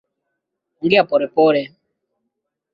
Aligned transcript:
Ongea 0.81 1.03
polepole. 1.11 1.61